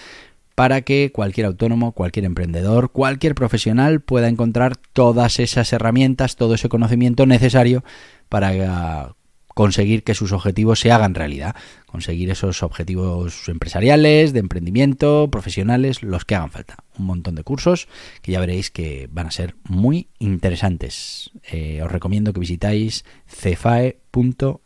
para 0.61 0.83
que 0.83 1.11
cualquier 1.11 1.47
autónomo, 1.47 1.93
cualquier 1.93 2.27
emprendedor, 2.27 2.93
cualquier 2.93 3.35
profesional 3.35 4.03
pueda 4.03 4.29
encontrar 4.29 4.77
todas 4.77 5.41
esas 5.41 5.73
herramientas, 5.73 6.37
todo 6.37 6.53
ese 6.53 6.69
conocimiento 6.69 7.25
necesario 7.25 7.83
para 8.29 9.15
conseguir 9.55 10.03
que 10.03 10.15
sus 10.15 10.33
objetivos 10.33 10.79
se 10.79 10.93
hagan 10.93 11.15
realidad, 11.15 11.57
conseguir 11.87 12.29
esos 12.29 12.63
objetivos 12.63 13.49
empresariales, 13.49 14.35
de 14.35 14.41
emprendimiento, 14.41 15.31
profesionales, 15.31 16.03
los 16.03 16.27
que 16.27 16.35
hagan 16.35 16.51
falta. 16.51 16.77
Un 16.99 17.07
montón 17.07 17.37
de 17.37 17.43
cursos 17.43 17.89
que 18.21 18.33
ya 18.33 18.41
veréis 18.41 18.71
que 18.71 19.09
van 19.11 19.29
a 19.29 19.31
ser 19.31 19.57
muy 19.65 20.11
interesantes. 20.19 21.31
Eh, 21.51 21.81
os 21.83 21.91
recomiendo 21.91 22.35
que 22.35 22.41
visitáis 22.41 23.07
cefae.es, 23.27 24.61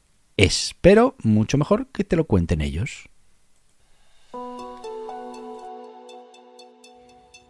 pero 0.80 1.14
mucho 1.22 1.56
mejor 1.56 1.86
que 1.92 2.02
te 2.02 2.16
lo 2.16 2.24
cuenten 2.24 2.62
ellos. 2.62 3.13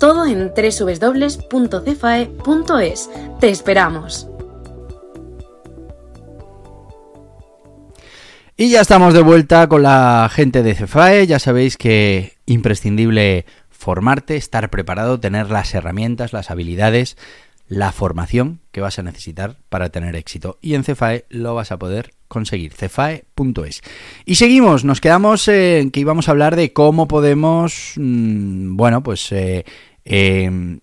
todo 0.00 0.26
en 0.26 0.52
www.cefae.es. 0.52 1.50
¡Te 3.38 3.48
esperamos! 3.48 4.26
Y 8.56 8.70
ya 8.70 8.80
estamos 8.80 9.14
de 9.14 9.22
vuelta 9.22 9.68
con 9.68 9.84
la 9.84 10.28
gente 10.30 10.62
de 10.62 10.74
Cefae. 10.74 11.26
Ya 11.26 11.38
sabéis 11.38 11.76
que 11.76 12.32
imprescindible 12.44 13.46
formarte, 13.70 14.36
estar 14.36 14.68
preparado, 14.68 15.20
tener 15.20 15.50
las 15.50 15.72
herramientas, 15.74 16.34
las 16.34 16.50
habilidades, 16.50 17.16
la 17.68 17.92
formación 17.92 18.60
que 18.72 18.80
vas 18.82 18.98
a 18.98 19.02
necesitar 19.02 19.56
para 19.70 19.88
tener 19.88 20.16
éxito. 20.16 20.58
Y 20.60 20.74
en 20.74 20.84
Cefae 20.84 21.24
lo 21.30 21.54
vas 21.54 21.72
a 21.72 21.78
poder 21.78 22.10
conseguir. 22.28 22.74
Cefae.es. 22.74 23.80
Y 24.26 24.34
seguimos, 24.34 24.84
nos 24.84 25.00
quedamos 25.00 25.48
en 25.48 25.90
que 25.90 26.00
íbamos 26.00 26.28
a 26.28 26.32
hablar 26.32 26.56
de 26.56 26.72
cómo 26.72 27.08
podemos, 27.08 27.94
mm, 27.96 28.76
bueno, 28.76 29.02
pues 29.02 29.32
eh, 29.32 29.64
em, 30.04 30.80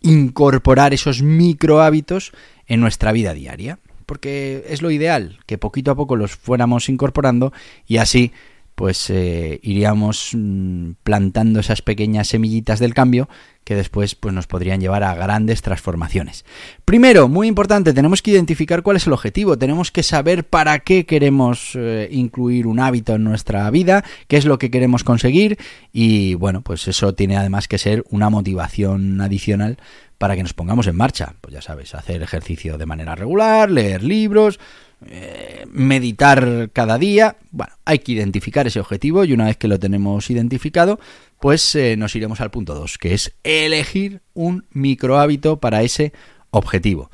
incorporar 0.00 0.92
esos 0.94 1.22
micro 1.22 1.80
hábitos 1.80 2.32
en 2.66 2.80
nuestra 2.80 3.12
vida 3.12 3.34
diaria. 3.34 3.78
Porque 4.06 4.64
es 4.68 4.82
lo 4.82 4.90
ideal, 4.90 5.38
que 5.46 5.58
poquito 5.58 5.92
a 5.92 5.94
poco 5.94 6.16
los 6.16 6.32
fuéramos 6.32 6.88
incorporando 6.88 7.52
y 7.86 7.98
así 7.98 8.32
pues 8.80 9.10
eh, 9.10 9.60
iríamos 9.62 10.30
mm, 10.32 10.92
plantando 11.02 11.60
esas 11.60 11.82
pequeñas 11.82 12.28
semillitas 12.28 12.78
del 12.78 12.94
cambio 12.94 13.28
que 13.62 13.74
después 13.74 14.14
pues, 14.14 14.32
nos 14.32 14.46
podrían 14.46 14.80
llevar 14.80 15.04
a 15.04 15.14
grandes 15.14 15.60
transformaciones. 15.60 16.46
Primero, 16.86 17.28
muy 17.28 17.46
importante, 17.46 17.92
tenemos 17.92 18.22
que 18.22 18.30
identificar 18.30 18.80
cuál 18.82 18.96
es 18.96 19.06
el 19.06 19.12
objetivo, 19.12 19.58
tenemos 19.58 19.90
que 19.90 20.02
saber 20.02 20.44
para 20.44 20.78
qué 20.78 21.04
queremos 21.04 21.72
eh, 21.74 22.08
incluir 22.10 22.66
un 22.66 22.80
hábito 22.80 23.16
en 23.16 23.24
nuestra 23.24 23.70
vida, 23.70 24.02
qué 24.28 24.38
es 24.38 24.46
lo 24.46 24.58
que 24.58 24.70
queremos 24.70 25.04
conseguir 25.04 25.58
y 25.92 26.32
bueno, 26.36 26.62
pues 26.62 26.88
eso 26.88 27.14
tiene 27.14 27.36
además 27.36 27.68
que 27.68 27.76
ser 27.76 28.02
una 28.08 28.30
motivación 28.30 29.20
adicional 29.20 29.76
para 30.16 30.36
que 30.36 30.42
nos 30.42 30.54
pongamos 30.54 30.86
en 30.86 30.96
marcha. 30.96 31.34
Pues 31.42 31.52
ya 31.52 31.60
sabes, 31.60 31.94
hacer 31.94 32.22
ejercicio 32.22 32.78
de 32.78 32.86
manera 32.86 33.14
regular, 33.14 33.70
leer 33.70 34.02
libros, 34.02 34.58
eh, 35.06 35.64
meditar 35.70 36.70
cada 36.72 36.98
día. 36.98 37.36
Bueno, 37.50 37.72
hay 37.84 38.00
que 38.00 38.12
identificar 38.12 38.66
ese 38.66 38.80
objetivo 38.80 39.24
y 39.24 39.32
una 39.32 39.46
vez 39.46 39.56
que 39.56 39.68
lo 39.68 39.78
tenemos 39.78 40.28
identificado, 40.30 41.00
pues 41.38 41.74
eh, 41.74 41.96
nos 41.96 42.14
iremos 42.14 42.40
al 42.40 42.50
punto 42.50 42.74
2, 42.74 42.98
que 42.98 43.14
es 43.14 43.32
elegir 43.42 44.20
un 44.34 44.66
micro 44.72 45.18
hábito 45.18 45.58
para 45.58 45.82
ese 45.82 46.12
objetivo. 46.50 47.10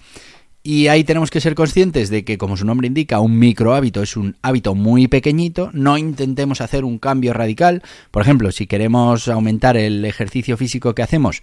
Y 0.65 0.89
ahí 0.89 1.05
tenemos 1.05 1.31
que 1.31 1.41
ser 1.41 1.55
conscientes 1.55 2.11
de 2.11 2.25
que, 2.25 2.39
como 2.39 2.57
su 2.57 2.67
nombre 2.67 2.89
indica, 2.89 3.21
un 3.21 3.39
micro 3.39 3.73
hábito 3.73 4.03
es 4.03 4.17
un 4.17 4.37
hábito 4.43 4.75
muy 4.75 5.07
pequeñito. 5.07 5.71
No 5.73 5.97
intentemos 5.97 6.61
hacer 6.61 6.85
un 6.85 6.99
cambio 6.99 7.33
radical. 7.33 7.85
Por 8.11 8.23
ejemplo, 8.23 8.51
si 8.51 8.67
queremos 8.67 9.29
aumentar 9.29 9.77
el 9.77 10.05
ejercicio 10.05 10.57
físico 10.57 10.93
que 10.93 11.05
hacemos, 11.05 11.43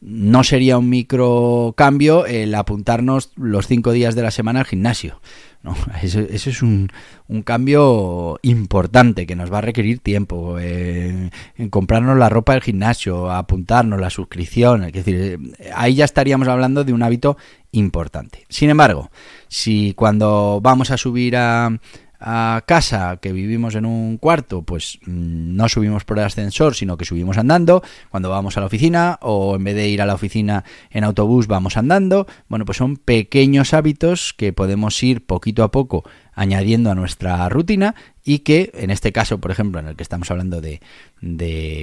no 0.00 0.44
sería 0.44 0.78
un 0.78 0.88
micro 0.88 1.74
cambio 1.76 2.24
el 2.26 2.54
apuntarnos 2.54 3.32
los 3.36 3.66
cinco 3.66 3.92
días 3.92 4.14
de 4.14 4.22
la 4.22 4.30
semana 4.30 4.60
al 4.60 4.66
gimnasio. 4.66 5.20
¿no? 5.62 5.74
Eso, 6.02 6.20
es 6.20 6.62
un, 6.62 6.88
un, 7.28 7.42
cambio 7.42 8.38
importante 8.42 9.26
que 9.26 9.36
nos 9.36 9.52
va 9.52 9.58
a 9.58 9.62
requerir 9.62 9.98
tiempo. 9.98 10.58
En 10.58 11.30
comprarnos 11.68 12.16
la 12.16 12.28
ropa 12.28 12.54
del 12.54 12.62
gimnasio, 12.62 13.30
apuntarnos 13.30 14.00
la 14.00 14.10
suscripción. 14.10 14.84
Es 14.84 14.92
decir, 14.92 15.38
ahí 15.74 15.94
ya 15.94 16.04
estaríamos 16.04 16.48
hablando 16.48 16.84
de 16.84 16.92
un 16.92 17.02
hábito 17.02 17.36
importante. 17.72 18.46
Sin 18.48 18.70
embargo, 18.70 19.10
si 19.48 19.94
cuando 19.94 20.60
vamos 20.62 20.90
a 20.90 20.96
subir 20.96 21.36
a, 21.36 21.70
a 22.20 22.62
casa, 22.66 23.16
que 23.16 23.32
vivimos 23.32 23.74
en 23.74 23.86
un 23.86 24.18
cuarto, 24.18 24.62
pues 24.62 24.98
mm, 25.06 25.56
no 25.56 25.68
subimos 25.68 26.04
por 26.04 26.18
el 26.18 26.24
ascensor, 26.24 26.74
sino 26.74 26.98
que 26.98 27.06
subimos 27.06 27.38
andando. 27.38 27.82
Cuando 28.10 28.28
vamos 28.28 28.56
a 28.56 28.60
la 28.60 28.66
oficina, 28.66 29.18
o 29.22 29.56
en 29.56 29.64
vez 29.64 29.74
de 29.74 29.88
ir 29.88 30.02
a 30.02 30.06
la 30.06 30.14
oficina 30.14 30.64
en 30.90 31.04
autobús, 31.04 31.46
vamos 31.46 31.78
andando. 31.78 32.26
Bueno, 32.48 32.66
pues 32.66 32.78
son 32.78 32.96
pequeños 32.96 33.72
hábitos 33.72 34.34
que 34.34 34.52
podemos 34.52 35.02
ir 35.02 35.24
poquito 35.24 35.64
a 35.64 35.70
poco 35.70 36.04
añadiendo 36.34 36.90
a 36.90 36.94
nuestra 36.94 37.48
rutina 37.48 37.94
y 38.22 38.40
que, 38.40 38.70
en 38.74 38.90
este 38.90 39.12
caso, 39.12 39.38
por 39.38 39.50
ejemplo, 39.50 39.80
en 39.80 39.88
el 39.88 39.96
que 39.96 40.02
estamos 40.02 40.30
hablando 40.30 40.60
de, 40.60 40.80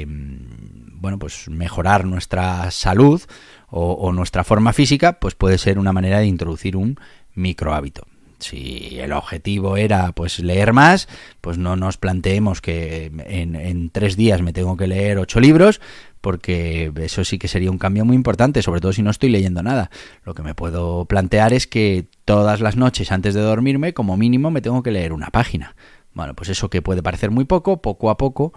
mm, 0.08 1.02
bueno, 1.02 1.18
pues 1.18 1.50
mejorar 1.50 2.06
nuestra 2.06 2.70
salud 2.70 3.22
o, 3.70 3.94
o 3.94 4.14
nuestra 4.14 4.44
forma 4.44 4.72
física, 4.72 5.20
pues 5.20 5.34
puede 5.34 5.58
ser 5.58 5.80
una 5.80 5.94
manera 5.94 6.20
de 6.20 6.28
introducir 6.28 6.78
un 6.78 7.00
micro 7.34 7.74
hábito 7.74 8.08
si 8.40 9.00
el 9.00 9.12
objetivo 9.14 9.78
era 9.78 10.12
pues 10.12 10.40
leer 10.40 10.74
más, 10.74 11.08
pues 11.42 11.58
no 11.58 11.76
nos 11.76 11.98
planteemos 11.98 12.62
que 12.62 13.12
en, 13.28 13.90
tres 13.90 14.16
días 14.16 14.42
me 14.42 14.54
tengo 14.54 14.78
que 14.78 14.88
leer 14.88 15.18
ocho 15.18 15.40
libros, 15.40 15.82
porque 16.22 16.92
eso 16.98 17.24
sí 17.24 17.38
que 17.38 17.48
sería 17.48 17.72
un 17.72 17.78
cambio 17.78 18.06
muy 18.06 18.16
importante, 18.16 18.62
sobre 18.62 18.82
todo 18.82 18.94
si 18.94 19.02
no 19.02 19.12
estoy 19.12 19.30
leyendo 19.30 19.64
nada. 19.64 19.90
Lo 20.24 20.34
que 20.34 20.44
me 20.44 20.56
puedo 20.56 21.06
plantear 21.06 21.54
es 21.54 21.68
que 21.68 22.06
todas 22.26 22.62
las 22.62 22.76
noches 22.76 23.12
antes 23.12 23.34
de 23.34 23.42
dormirme, 23.42 23.94
como 23.94 24.18
mínimo, 24.18 24.52
me 24.52 24.62
tengo 24.62 24.84
que 24.84 24.92
leer 24.92 25.14
una 25.14 25.28
página. 25.28 25.76
Bueno, 26.14 26.34
pues 26.34 26.50
eso 26.50 26.70
que 26.70 26.82
puede 26.82 27.04
parecer 27.04 27.32
muy 27.32 27.46
poco, 27.46 27.82
poco 27.82 28.10
a 28.10 28.18
poco, 28.18 28.54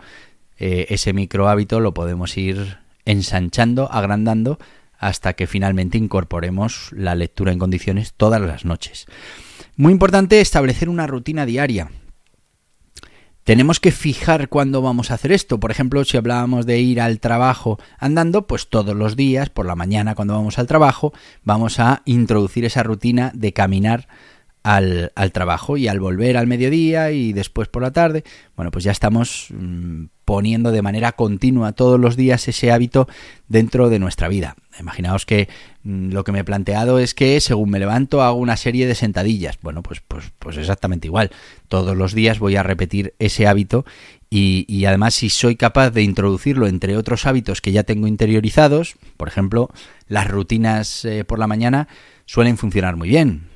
eh, 0.58 0.87
ese 0.90 1.12
micro 1.12 1.49
hábito 1.49 1.80
lo 1.80 1.94
podemos 1.94 2.37
ir 2.37 2.78
ensanchando, 3.04 3.90
agrandando, 3.90 4.58
hasta 4.99 5.32
que 5.32 5.46
finalmente 5.46 5.96
incorporemos 5.96 6.90
la 6.92 7.14
lectura 7.14 7.52
en 7.52 7.58
condiciones 7.58 8.12
todas 8.14 8.40
las 8.40 8.64
noches. 8.64 9.06
Muy 9.80 9.92
importante 9.92 10.42
establecer 10.42 10.90
una 10.90 11.06
rutina 11.06 11.46
diaria. 11.46 11.90
tenemos 13.44 13.80
que 13.80 13.92
fijar 13.92 14.50
cuándo 14.50 14.82
vamos 14.82 15.10
a 15.10 15.14
hacer 15.14 15.32
esto. 15.32 15.58
Por 15.58 15.70
ejemplo, 15.70 16.04
si 16.04 16.18
hablábamos 16.18 16.66
de 16.66 16.80
ir 16.80 17.00
al 17.00 17.18
trabajo 17.18 17.78
andando, 17.99 18.46
pues 18.46 18.68
todos 18.68 18.94
los 18.94 19.16
días, 19.16 19.49
por 19.49 19.64
la 19.64 19.76
mañana 19.76 20.14
cuando 20.14 20.34
vamos 20.34 20.58
al 20.58 20.66
trabajo, 20.66 21.14
vamos 21.44 21.80
a 21.80 22.02
introducir 22.04 22.66
esa 22.66 22.82
rutina 22.82 23.32
de 23.34 23.54
caminar 23.54 24.06
al, 24.62 25.11
trabajo 25.33 25.76
y 25.76 25.88
al 25.88 26.00
volver 26.00 26.37
al 26.37 26.47
mediodía 26.47 27.11
y 27.12 27.33
después 27.33 27.69
por 27.69 27.83
la 27.83 27.93
tarde, 27.93 28.25
bueno, 28.57 28.71
pues 28.71 28.85
ya 28.85 28.93
estamos 28.93 29.47
mm, 29.50 30.05
poniendo 30.25 30.71
de 30.71 30.83
manera 30.83 31.12
continua 31.12 31.73
todos 31.73 31.99
los 31.99 32.17
días 32.17 32.47
ese 32.49 32.71
hábito 32.71 33.09
dentro 33.49 33.88
de 33.88 33.99
nuestra 33.99 34.29
vida. 34.29 34.57
Imaginaos 34.79 35.26
que 35.26 35.49
mm, 35.83 36.12
lo 36.12 36.25
que 36.25 36.33
me 36.33 36.40
he 36.40 36.45
planteado 36.45 36.99
es 36.99 37.14
que 37.14 37.40
según 37.40 37.71
me 37.71 37.79
levanto 37.79 38.23
hago 38.23 38.38
una 38.38 38.57
serie 38.57 38.87
de 38.87 38.95
sentadillas. 38.95 39.59
Bueno, 39.62 39.83
pues, 39.83 40.00
pues, 40.07 40.31
pues 40.38 40.57
exactamente 40.57 41.07
igual. 41.07 41.31
Todos 41.69 41.97
los 41.97 42.14
días 42.14 42.38
voy 42.38 42.57
a 42.57 42.62
repetir 42.62 43.14
ese 43.19 43.47
hábito 43.47 43.85
y, 44.33 44.85
además 44.85 45.14
si 45.14 45.29
soy 45.29 45.57
capaz 45.57 45.90
de 45.90 46.02
introducirlo 46.02 46.69
entre 46.69 46.97
otros 46.97 47.26
hábitos 47.26 47.61
que 47.61 47.73
ya 47.73 47.83
tengo 47.83 48.07
interiorizados, 48.07 48.95
por 49.17 49.26
ejemplo, 49.26 49.71
las 50.07 50.29
rutinas 50.29 51.05
eh, 51.05 51.25
por 51.25 51.40
la 51.40 51.49
mañana 51.49 51.88
suelen 52.30 52.56
funcionar 52.56 52.94
muy 52.94 53.08
bien. 53.08 53.49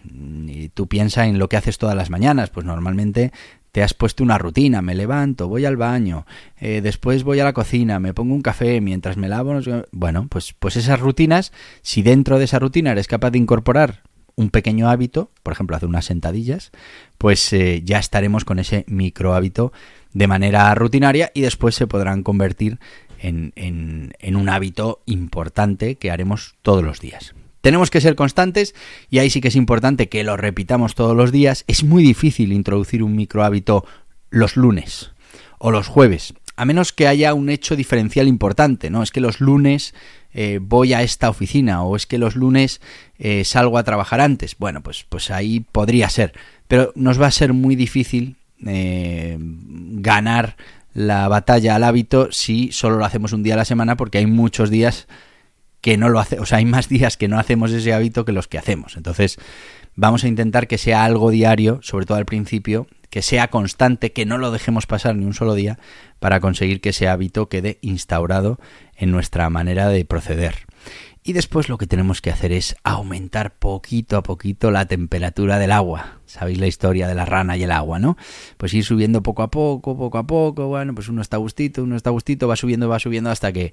Y 0.49 0.69
tú 0.71 0.88
piensas 0.88 1.28
en 1.28 1.38
lo 1.38 1.49
que 1.49 1.57
haces 1.57 1.78
todas 1.78 1.95
las 1.95 2.11
mañanas, 2.11 2.50
pues 2.50 2.66
normalmente 2.66 3.31
te 3.71 3.85
has 3.85 3.95
puesto 3.95 4.25
una 4.25 4.37
rutina, 4.37 4.83
me 4.83 4.97
levanto, 4.97 5.47
voy 5.47 5.64
al 5.64 5.76
baño, 5.76 6.26
eh, 6.59 6.81
después 6.83 7.23
voy 7.23 7.38
a 7.38 7.45
la 7.45 7.52
cocina, 7.52 8.00
me 8.00 8.14
pongo 8.14 8.35
un 8.35 8.43
café 8.43 8.81
mientras 8.81 9.16
me 9.16 9.28
lavo. 9.28 9.61
Bueno, 9.93 10.26
pues, 10.28 10.54
pues 10.59 10.75
esas 10.75 10.99
rutinas, 10.99 11.52
si 11.83 12.02
dentro 12.02 12.40
de 12.40 12.47
esa 12.47 12.59
rutina 12.59 12.90
eres 12.90 13.07
capaz 13.07 13.31
de 13.31 13.38
incorporar 13.38 14.02
un 14.35 14.50
pequeño 14.50 14.88
hábito, 14.88 15.31
por 15.45 15.52
ejemplo, 15.52 15.76
hacer 15.76 15.88
unas 15.88 16.07
sentadillas, 16.07 16.73
pues 17.16 17.52
eh, 17.52 17.83
ya 17.85 18.00
estaremos 18.00 18.45
con 18.45 18.59
ese 18.59 18.85
micro 18.88 19.35
hábito 19.35 19.73
de 20.14 20.26
manera 20.26 20.75
rutinaria 20.75 21.31
y 21.33 21.43
después 21.43 21.76
se 21.76 21.87
podrán 21.87 22.25
convertir 22.25 22.81
en, 23.21 23.52
en 23.54 24.37
un 24.37 24.49
hábito 24.49 25.00
importante 25.07 25.95
que 25.95 26.11
haremos 26.11 26.57
todos 26.62 26.83
los 26.83 26.99
días. 26.99 27.35
Tenemos 27.64 27.88
que 27.88 28.02
ser 28.02 28.14
constantes 28.14 28.75
y 29.09 29.21
ahí 29.21 29.30
sí 29.30 29.40
que 29.40 29.49
es 29.49 29.56
importante 29.56 30.11
que 30.11 30.23
lo 30.23 30.37
repitamos 30.37 30.94
todos 30.94 31.16
los 31.16 31.33
días. 31.33 31.64
Es 31.66 31.83
muy 31.83 32.02
difícil 32.02 32.52
introducir 32.52 33.02
un 33.02 33.16
micro 33.16 33.42
hábito 33.42 33.87
los 34.28 34.59
lunes 34.59 35.12
o 35.56 35.71
los 35.71 35.88
jueves, 35.88 36.35
a 36.56 36.66
menos 36.66 36.92
que 36.92 37.09
haya 37.09 37.33
un 37.33 37.49
hecho 37.49 37.75
diferencial 37.75 38.28
importante, 38.28 38.90
¿no? 38.90 39.02
Es 39.02 39.11
que 39.11 39.23
los 39.23 39.40
lunes 39.40 39.94
eh, 40.35 40.59
voy 40.61 40.92
a 40.92 41.00
esta 41.00 41.30
oficina 41.30 41.83
o 41.85 41.97
es 41.97 42.04
que 42.04 42.18
los 42.18 42.37
lunes 42.37 42.83
eh, 43.18 43.44
salgo 43.47 43.78
a 43.78 43.83
trabajar 43.83 44.21
antes. 44.21 44.56
Bueno, 44.59 44.83
pues, 44.83 45.06
pues 45.09 45.30
ahí 45.30 45.61
podría 45.61 46.11
ser, 46.11 46.35
pero 46.68 46.92
nos 46.94 47.18
va 47.18 47.28
a 47.28 47.30
ser 47.30 47.54
muy 47.54 47.76
difícil 47.76 48.37
eh, 48.66 49.38
ganar 49.40 50.59
la 50.92 51.28
batalla 51.28 51.76
al 51.76 51.85
hábito 51.85 52.30
si 52.30 52.73
solo 52.73 52.99
lo 52.99 53.06
hacemos 53.06 53.33
un 53.33 53.42
día 53.42 53.54
a 53.54 53.56
la 53.56 53.64
semana 53.64 53.97
porque 53.97 54.18
hay 54.18 54.26
muchos 54.26 54.68
días 54.68 55.09
que 55.85 55.99
no 55.99 56.09
lo 56.09 56.19
hace, 56.19 56.41
o 56.41 56.47
sea, 56.47 56.57
hay 56.57 56.64
más 56.64 56.88
días 56.88 57.19
que 57.19 57.29
no 57.29 57.38
hacemos 57.38 57.71
ese 57.71 57.93
hábito 57.93 58.25
que 58.25 58.33
los 58.33 58.49
que 58.49 58.57
hacemos. 58.57 58.97
Entonces, 58.97 59.37
vamos 59.95 60.25
a 60.25 60.29
intentar 60.29 60.67
que 60.67 60.79
sea 60.79 61.05
algo 61.05 61.29
diario, 61.29 61.79
sobre 61.83 62.07
todo 62.07 62.17
al 62.17 62.25
principio, 62.25 62.87
que 63.11 63.21
sea 63.21 63.49
constante, 63.49 64.11
que 64.11 64.25
no 64.25 64.38
lo 64.38 64.50
dejemos 64.50 64.87
pasar 64.87 65.14
ni 65.14 65.26
un 65.26 65.35
solo 65.35 65.53
día 65.53 65.79
para 66.21 66.41
conseguir 66.41 66.81
que 66.81 66.88
ese 66.88 67.07
hábito 67.07 67.50
quede 67.50 67.76
instaurado 67.83 68.59
en 68.97 69.11
nuestra 69.11 69.50
manera 69.50 69.91
de 69.91 70.07
proceder. 70.07 70.55
Y 71.26 71.33
después 71.33 71.71
lo 71.71 71.78
que 71.78 71.87
tenemos 71.87 72.21
que 72.21 72.31
hacer 72.31 72.52
es 72.52 72.76
aumentar 72.85 73.54
poquito 73.54 74.19
a 74.19 74.23
poquito 74.23 74.71
la 74.71 74.85
temperatura 74.85 75.59
del 75.59 75.73
agua. 75.73 76.19
Sabéis 76.26 76.59
la 76.59 76.66
historia 76.66 77.09
de 77.09 77.14
la 77.14 77.25
rana 77.25 77.57
y 77.57 77.62
el 77.62 77.73
agua, 77.73 77.99
¿no? 77.99 78.19
Pues 78.59 78.75
ir 78.75 78.85
subiendo 78.85 79.23
poco 79.23 79.43
a 79.43 79.50
poco, 79.50 79.97
poco 79.97 80.19
a 80.19 80.26
poco, 80.26 80.66
bueno, 80.69 80.95
pues 80.95 81.09
uno 81.09 81.23
está 81.23 81.38
gustito, 81.38 81.83
uno 81.83 81.97
está 81.97 82.11
gustito, 82.11 82.47
va 82.47 82.57
subiendo, 82.57 82.90
va 82.90 82.99
subiendo 82.99 83.31
hasta 83.31 83.52
que 83.54 83.73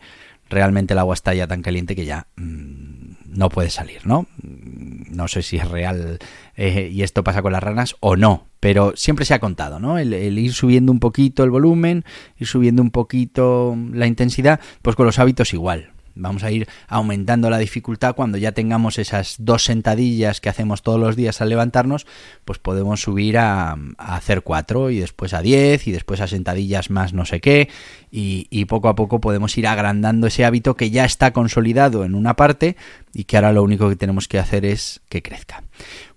realmente 0.49 0.93
el 0.93 0.99
agua 0.99 1.13
está 1.13 1.33
ya 1.33 1.45
tan 1.45 1.61
caliente 1.61 1.93
que 1.93 2.05
ya 2.05 2.27
mm, 2.37 3.15
no 3.27 3.49
puede 3.49 3.69
salir, 3.69 4.07
¿no? 4.07 4.27
No 4.41 5.27
sé 5.27 5.41
si 5.41 5.57
es 5.57 5.67
real 5.67 6.19
eh, 6.55 6.89
y 6.89 7.03
esto 7.03 7.21
pasa 7.25 7.41
con 7.41 7.51
las 7.51 7.61
ranas 7.61 7.97
o 7.99 8.15
no, 8.15 8.47
pero 8.61 8.93
siempre 8.95 9.25
se 9.25 9.33
ha 9.33 9.39
contado, 9.39 9.77
¿no? 9.77 9.97
El, 9.97 10.13
el, 10.13 10.39
ir 10.39 10.53
subiendo 10.53 10.93
un 10.93 11.01
poquito 11.01 11.43
el 11.43 11.49
volumen, 11.49 12.05
ir 12.37 12.47
subiendo 12.47 12.81
un 12.81 12.91
poquito 12.91 13.75
la 13.91 14.07
intensidad, 14.07 14.61
pues 14.81 14.95
con 14.95 15.05
los 15.05 15.19
hábitos 15.19 15.53
igual. 15.53 15.91
Vamos 16.15 16.43
a 16.43 16.51
ir 16.51 16.67
aumentando 16.87 17.49
la 17.49 17.57
dificultad 17.57 18.15
cuando 18.15 18.37
ya 18.37 18.51
tengamos 18.51 18.99
esas 18.99 19.35
dos 19.39 19.63
sentadillas 19.63 20.41
que 20.41 20.49
hacemos 20.49 20.81
todos 20.81 20.99
los 20.99 21.15
días 21.15 21.41
al 21.41 21.49
levantarnos, 21.49 22.05
pues 22.45 22.59
podemos 22.59 23.01
subir 23.01 23.37
a, 23.37 23.77
hacer 23.97 24.41
cuatro 24.41 24.89
y 24.89 24.99
después 24.99 25.33
a 25.33 25.41
diez 25.41 25.87
y 25.87 25.91
después 25.91 26.21
a 26.21 26.27
sentadillas 26.27 26.89
más 26.89 27.13
no 27.13 27.25
sé 27.25 27.39
qué 27.39 27.69
y, 28.11 28.47
y, 28.49 28.65
poco 28.65 28.89
a 28.89 28.95
poco 28.95 29.21
podemos 29.21 29.57
ir 29.57 29.67
agrandando 29.67 30.27
ese 30.27 30.45
hábito 30.45 30.75
que 30.75 30.91
ya 30.91 31.05
está 31.05 31.31
consolidado 31.31 32.03
en 32.03 32.15
una 32.15 32.35
parte 32.35 32.75
y 33.13 33.25
que 33.25 33.37
ahora 33.37 33.53
lo 33.53 33.63
único 33.63 33.89
que 33.89 33.95
tenemos 33.95 34.27
que 34.27 34.39
hacer 34.39 34.65
es 34.65 35.01
que 35.09 35.21
crezca. 35.21 35.63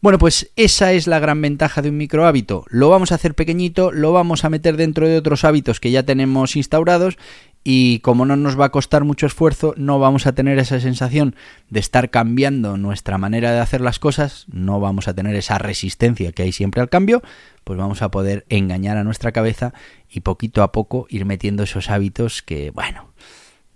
Bueno, 0.00 0.18
pues 0.18 0.50
esa 0.56 0.92
es 0.92 1.06
la 1.06 1.18
gran 1.18 1.40
ventaja 1.40 1.82
de 1.82 1.88
un 1.88 1.96
micro 1.96 2.26
hábito. 2.26 2.64
Lo 2.68 2.88
vamos 2.88 3.10
a 3.10 3.16
hacer 3.16 3.34
pequeñito, 3.34 3.90
lo 3.90 4.12
vamos 4.12 4.44
a 4.44 4.50
meter 4.50 4.76
dentro 4.76 5.08
de 5.08 5.16
otros 5.16 5.44
hábitos 5.44 5.80
que 5.80 5.90
ya 5.90 6.02
tenemos 6.02 6.56
instaurados 6.56 7.16
y 7.66 8.00
como 8.00 8.26
no 8.26 8.36
nos 8.36 8.60
va 8.60 8.66
a 8.66 8.70
costar 8.70 9.04
mucho 9.04 9.26
esfuerzo, 9.26 9.72
no 9.78 9.98
vamos 9.98 10.26
a 10.26 10.34
tener 10.34 10.58
esa 10.58 10.78
sensación 10.80 11.34
de 11.70 11.80
estar 11.80 12.10
cambiando 12.10 12.76
nuestra 12.76 13.16
manera 13.16 13.52
de 13.52 13.60
hacer 13.60 13.80
las 13.80 13.98
cosas, 13.98 14.44
no 14.52 14.80
vamos 14.80 15.08
a 15.08 15.14
tener 15.14 15.34
esa 15.34 15.56
resistencia 15.56 16.32
que 16.32 16.42
hay 16.42 16.52
siempre 16.52 16.82
al 16.82 16.90
cambio, 16.90 17.22
pues 17.64 17.78
vamos 17.78 18.02
a 18.02 18.10
poder 18.10 18.44
engañar 18.50 18.98
a 18.98 19.04
nuestra 19.04 19.32
cabeza 19.32 19.72
y 20.10 20.20
poquito 20.20 20.62
a 20.62 20.72
poco 20.72 21.06
ir 21.08 21.24
metiendo 21.24 21.62
esos 21.62 21.88
hábitos 21.88 22.42
que, 22.42 22.70
bueno, 22.70 23.08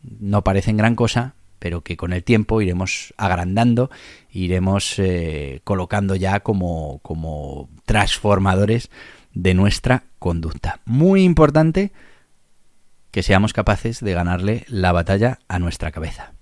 no 0.03 0.44
parecen 0.44 0.77
gran 0.77 0.94
cosa, 0.94 1.35
pero 1.59 1.81
que 1.81 1.96
con 1.96 2.12
el 2.12 2.22
tiempo 2.22 2.61
iremos 2.61 3.14
agrandando, 3.16 3.90
iremos 4.31 4.98
eh, 4.98 5.61
colocando 5.64 6.14
ya 6.14 6.40
como, 6.40 6.98
como 7.03 7.70
transformadores 7.87 8.90
de 9.33 9.55
nuestra 9.55 10.05
conducta. 10.18 10.81
Muy 10.85 11.24
importante 11.24 11.90
que 13.18 13.24
seamos 13.24 13.52
capaces 13.52 13.98
de 13.98 14.14
ganarle 14.14 14.64
la 14.68 14.92
batalla 14.92 15.40
a 15.48 15.59
nuestra 15.59 15.90
cabeza. 15.90 16.35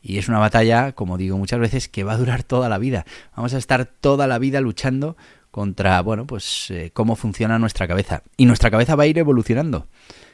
Y 0.00 0.18
es 0.18 0.26
una 0.26 0.40
batalla, 0.40 0.96
como 0.96 1.16
digo 1.16 1.38
muchas 1.38 1.60
veces, 1.60 1.88
que 1.88 2.02
va 2.02 2.14
a 2.14 2.16
durar 2.16 2.42
toda 2.42 2.68
la 2.68 2.78
vida. 2.78 3.06
Vamos 3.36 3.54
a 3.54 3.58
estar 3.58 3.84
toda 3.84 4.26
la 4.26 4.40
vida 4.40 4.60
luchando 4.60 5.16
contra, 5.52 6.00
bueno, 6.00 6.26
pues 6.26 6.72
eh, 6.72 6.90
cómo 6.92 7.14
funciona 7.14 7.60
nuestra 7.60 7.86
cabeza. 7.86 8.24
Y 8.36 8.46
nuestra 8.46 8.68
cabeza 8.68 8.96
va 8.96 9.04
a 9.04 9.06
ir 9.06 9.16
evolucionando. 9.16 9.86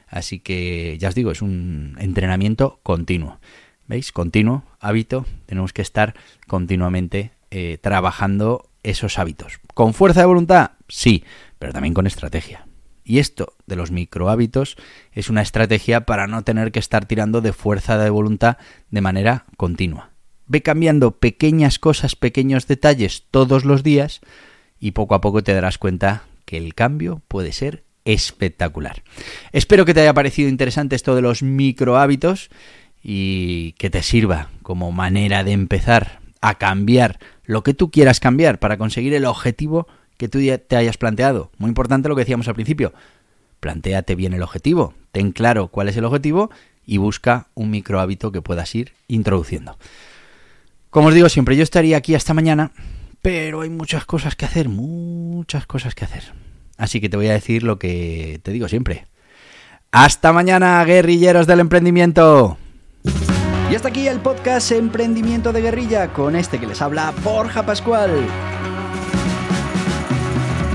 Así 0.06 0.40
que, 0.40 0.96
ya 0.98 1.10
os 1.10 1.14
digo, 1.14 1.32
es 1.32 1.42
un 1.42 1.96
entrenamiento 1.98 2.80
continuo. 2.82 3.38
¿Veis? 3.86 4.10
Continuo, 4.10 4.64
hábito. 4.80 5.26
Tenemos 5.44 5.74
que 5.74 5.82
estar 5.82 6.14
continuamente 6.46 7.32
eh, 7.50 7.76
trabajando 7.82 8.70
esos 8.82 9.18
hábitos. 9.18 9.60
¿Con 9.74 9.92
fuerza 9.92 10.20
de 10.20 10.26
voluntad? 10.28 10.70
Sí, 10.88 11.24
pero 11.58 11.74
también 11.74 11.92
con 11.92 12.06
estrategia. 12.06 12.67
Y 13.08 13.20
esto 13.20 13.54
de 13.66 13.74
los 13.74 13.90
micro 13.90 14.28
hábitos 14.28 14.76
es 15.12 15.30
una 15.30 15.40
estrategia 15.40 16.02
para 16.02 16.26
no 16.26 16.44
tener 16.44 16.70
que 16.72 16.78
estar 16.78 17.06
tirando 17.06 17.40
de 17.40 17.54
fuerza 17.54 17.96
de 17.96 18.10
voluntad 18.10 18.58
de 18.90 19.00
manera 19.00 19.46
continua. 19.56 20.10
Ve 20.46 20.62
cambiando 20.62 21.12
pequeñas 21.12 21.78
cosas, 21.78 22.16
pequeños 22.16 22.66
detalles 22.66 23.24
todos 23.30 23.64
los 23.64 23.82
días 23.82 24.20
y 24.78 24.90
poco 24.90 25.14
a 25.14 25.22
poco 25.22 25.42
te 25.42 25.54
darás 25.54 25.78
cuenta 25.78 26.24
que 26.44 26.58
el 26.58 26.74
cambio 26.74 27.22
puede 27.28 27.52
ser 27.52 27.82
espectacular. 28.04 29.02
Espero 29.52 29.86
que 29.86 29.94
te 29.94 30.02
haya 30.02 30.12
parecido 30.12 30.50
interesante 30.50 30.94
esto 30.94 31.14
de 31.14 31.22
los 31.22 31.42
micro 31.42 31.96
hábitos 31.96 32.50
y 33.02 33.72
que 33.78 33.88
te 33.88 34.02
sirva 34.02 34.50
como 34.62 34.92
manera 34.92 35.44
de 35.44 35.52
empezar 35.52 36.20
a 36.42 36.58
cambiar 36.58 37.18
lo 37.44 37.62
que 37.62 37.72
tú 37.72 37.90
quieras 37.90 38.20
cambiar 38.20 38.58
para 38.58 38.76
conseguir 38.76 39.14
el 39.14 39.24
objetivo 39.24 39.88
que 40.18 40.28
tú 40.28 40.40
te 40.68 40.76
hayas 40.76 40.98
planteado. 40.98 41.50
Muy 41.56 41.68
importante 41.68 42.08
lo 42.08 42.14
que 42.14 42.22
decíamos 42.22 42.48
al 42.48 42.54
principio. 42.54 42.92
Plantéate 43.60 44.14
bien 44.14 44.34
el 44.34 44.42
objetivo, 44.42 44.94
ten 45.12 45.32
claro 45.32 45.68
cuál 45.68 45.88
es 45.88 45.96
el 45.96 46.04
objetivo 46.04 46.50
y 46.84 46.98
busca 46.98 47.48
un 47.54 47.70
micro 47.70 48.00
hábito 48.00 48.30
que 48.30 48.42
puedas 48.42 48.74
ir 48.74 48.92
introduciendo. 49.08 49.78
Como 50.90 51.08
os 51.08 51.14
digo 51.14 51.28
siempre, 51.28 51.56
yo 51.56 51.62
estaría 51.62 51.96
aquí 51.96 52.14
hasta 52.14 52.34
mañana, 52.34 52.72
pero 53.22 53.62
hay 53.62 53.70
muchas 53.70 54.04
cosas 54.04 54.36
que 54.36 54.44
hacer, 54.44 54.68
muchas 54.68 55.66
cosas 55.66 55.94
que 55.94 56.04
hacer. 56.04 56.32
Así 56.76 57.00
que 57.00 57.08
te 57.08 57.16
voy 57.16 57.28
a 57.28 57.32
decir 57.32 57.62
lo 57.62 57.78
que 57.78 58.40
te 58.42 58.52
digo 58.52 58.68
siempre. 58.68 59.06
Hasta 59.90 60.32
mañana, 60.32 60.84
guerrilleros 60.84 61.46
del 61.46 61.60
emprendimiento. 61.60 62.58
Y 63.70 63.74
hasta 63.74 63.88
aquí 63.88 64.08
el 64.08 64.20
podcast 64.20 64.72
Emprendimiento 64.72 65.52
de 65.52 65.60
Guerrilla 65.60 66.12
con 66.12 66.36
este 66.36 66.58
que 66.58 66.66
les 66.66 66.80
habla 66.80 67.12
Borja 67.22 67.66
Pascual. 67.66 68.26